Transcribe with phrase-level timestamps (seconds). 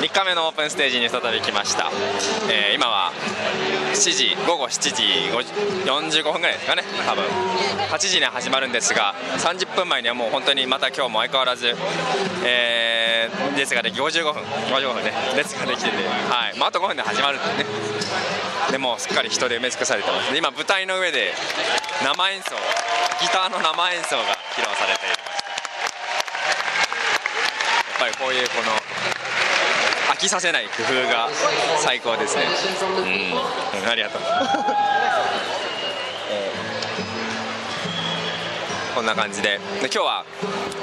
[0.00, 1.90] 3日目のオープンステージに再び来ました、
[2.50, 3.12] えー今は
[3.92, 5.02] 7時午後7時
[5.84, 6.84] 45分ぐらいですかね。
[7.04, 7.24] 多分。
[7.90, 11.74] 8時に始まるんですが30分前にはもう本当にまた今日も相変わらず、
[12.46, 15.12] えー列ができ55分55分ね。
[15.36, 16.58] 列ができてて、はい。
[16.58, 17.68] まあ、あと5分で始まるってね。
[18.70, 21.32] でもうすっかり人で埋め尽くされてます今舞台の上で
[22.04, 22.54] 生演奏
[23.20, 24.22] ギターの生演奏が
[24.54, 25.44] 披露されていました
[28.04, 28.79] やっぱりこういうこの
[30.20, 31.28] きさせない工夫が
[31.78, 32.44] 最高ですね。
[33.82, 34.22] うん、ありがとう。
[38.94, 39.58] こんな感じで。
[39.80, 40.26] で今日は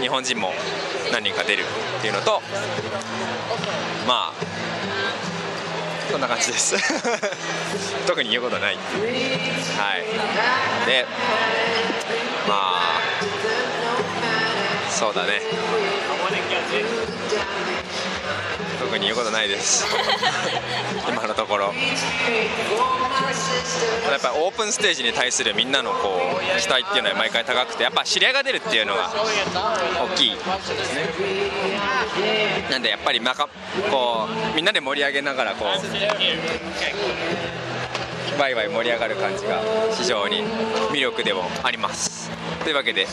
[0.00, 0.52] 日本人も
[1.10, 1.66] 何人か出るっ
[2.02, 2.42] ていうのと
[4.06, 4.42] まあ
[6.10, 6.76] こんな感じです。
[8.06, 8.74] 特に言うことない。
[8.74, 8.80] は
[9.96, 10.04] い。
[10.86, 11.06] で
[12.46, 13.02] まあ
[14.90, 15.40] そうだね。
[18.98, 19.86] に言うことないです。
[21.08, 21.72] 今のところ。
[24.10, 29.10] やっぱりオープンステージに対するみんなのこう期待っていうのは毎回高くてやっぱ知り合いが出るっていうのが
[30.14, 30.36] 大きい。
[32.70, 33.48] なんでやっぱりまか
[33.90, 35.68] こうみんなで盛り上げながらこう
[38.40, 39.60] ワイワイ盛り上がる感じが
[39.96, 40.42] 非常に
[40.90, 42.30] 魅力でもあります。
[42.64, 43.06] というわけで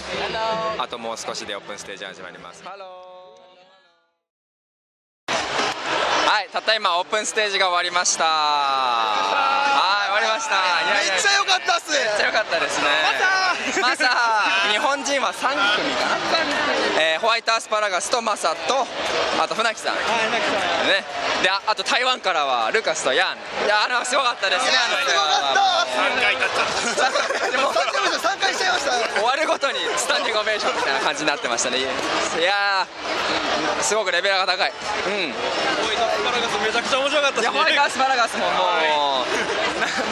[0.78, 2.64] あともう少しでオープンステージ始まります。
[6.30, 8.22] はいたった今オープンステージが終わりました。
[8.22, 10.62] はい終わりました。
[10.86, 11.18] いやいや。
[11.18, 11.90] めっちゃ良かったっす。
[11.90, 12.86] めっちゃ良かったですね。
[13.82, 14.14] マサ
[14.70, 16.22] 日本人は3組かな、
[17.02, 18.86] えーホワイトアスパラガスとマサと
[19.42, 19.96] あと船木さん。
[19.98, 21.02] ね
[21.44, 23.66] でああと台湾からはルカスとヤン。
[23.66, 25.86] いやあのすごかったですねあの人は。
[25.88, 27.52] 3回立っちゃった。
[27.52, 28.92] でも3回しちゃいました。
[29.20, 34.72] 終わるごとにスタンディングオベーションみたいな感じになってましたねいやーすごくレベルが高い。
[35.08, 35.34] うん。
[36.60, 38.52] めちゃくちゃ面白かったいやホワイトアスパラガスもも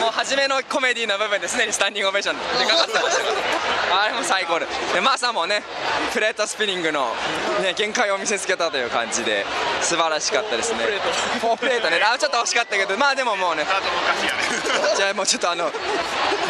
[0.00, 3.30] もう初めのコメディの部分ですでにスタンディングオベーションでかかってましたか
[3.90, 4.66] らあれも最高で。
[4.94, 5.62] でマーサもね
[6.12, 7.12] プレートスピニングの、
[7.62, 9.44] ね、限界を見せつけたという感じで
[9.82, 10.80] 素晴らしかったですね
[11.40, 12.00] フォープレートね。
[12.02, 12.96] あちょっと惜しかったけど。
[12.96, 13.64] まあでももうね。
[14.96, 15.70] じゃあもうちょっとあの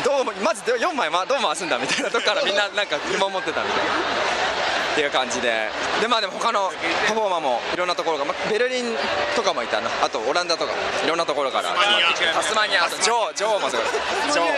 [0.04, 4.38] どうもまず4枚まどう回すんだみたいなとこからみんななんか疑問持ってたみたいな。
[4.98, 5.70] っていう感じで。
[6.00, 6.72] でまあでも他の
[7.06, 8.96] パフォーマーもいろんなところが、まあ、ベルリン
[9.36, 10.72] とかもいたなあとオランダとか
[11.04, 11.70] いろんなところから。
[11.70, 12.86] タスマニア。
[12.86, 13.86] あとジョージョーもすごい
[14.32, 14.48] ジョー。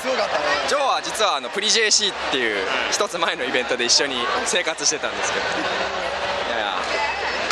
[0.00, 0.80] すごかったねジョー。
[0.80, 5.44] は実はあのプリ JC っていう一つ前のイベントで一緒に生活してたんですけど。
[5.44, 6.72] いやいや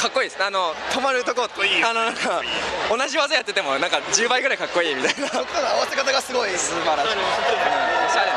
[0.03, 2.43] かっこいいですあの止まるとこあのなんか
[2.91, 5.31] 同じ技やっててもなんか10倍ぐらいかっこいいみたいな。
[5.31, 5.39] 合
[5.79, 8.27] わせ方がすごい素晴らしい、うん、おしゃれ。
[8.27, 8.35] な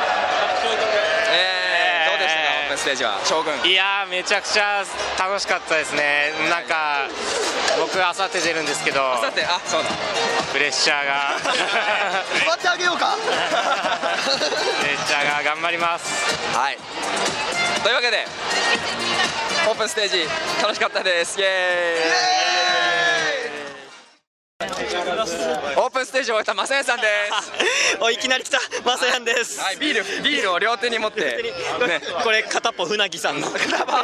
[1.34, 3.18] えー、どうでしたかオープンステージは？
[3.26, 3.58] 将軍。
[3.66, 4.86] いやーめちゃくちゃ
[5.18, 6.34] 楽しかったですね。
[6.52, 7.09] なんか
[7.82, 9.00] 僕あさって出るんですけど。
[9.18, 9.44] さて？
[9.44, 9.90] あそうだ。
[10.53, 11.34] プレッシャーが。
[12.46, 13.18] 配ってあげようか。
[13.26, 16.06] プレッシャーが頑張ります。
[16.56, 16.78] はい
[17.85, 18.25] というわけで
[19.69, 20.23] オープンステージ
[20.59, 21.40] 楽しかったです。
[21.40, 22.65] イエーイ。
[24.85, 27.97] オープンステージを終えたマサヤさんです。
[28.01, 31.22] おいきなり来たマサヤンです、はいビールビールを両手に持って。
[31.88, 32.01] ね。
[32.23, 33.47] これ片っぽ船木さんの。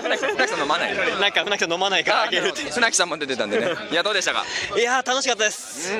[0.02, 3.76] 船木さん飲まないなんか船木さん飲まないからあげるって船木さんも出てたんでね。
[3.92, 4.46] いやどうでしたか？
[4.76, 5.92] いやー楽しかったです、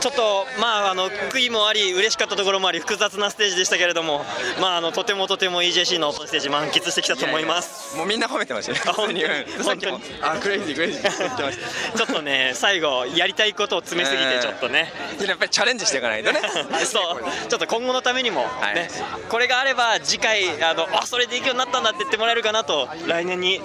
[0.00, 4.24] ちょっとまああの悔いもあり嬉しかったところもあり複雑なステージでしたけれども
[4.60, 7.96] まああのとてもとても EJC のオープンステージ満喫してきたと思います。
[7.96, 9.24] もうみんな褒めてましたねあ本当に。
[9.24, 11.10] うんさっきも本あクレイジークレイジー。
[11.96, 14.92] ちょっとね最後やりたいことを詰めすぎてちょっとね、
[15.26, 16.40] やっぱりチャレンジしていかないとね。
[16.84, 17.48] そう。
[17.48, 18.74] ちょっと今後のためにも、はい。
[18.74, 18.88] ね
[19.28, 23.60] これがあれば次回あのあそれでいくようになったんだって言ってもらえるかなと来年に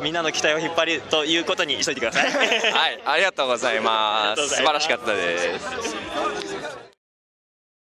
[0.00, 2.30] みんなの期待を引っ張るということにしといてください。
[2.72, 3.00] はい。
[3.04, 3.92] ありがとうございます。
[3.92, 4.64] ありがとうございます。
[4.64, 5.99] 素晴らしかったです